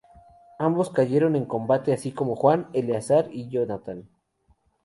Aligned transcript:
Ambos 0.57 0.89
cayeron 0.89 1.35
en 1.35 1.45
combate, 1.45 1.93
así 1.93 2.11
como 2.11 2.35
Juan, 2.35 2.71
Eleazar 2.73 3.27
y 3.31 3.49
Jonatán. 3.49 4.09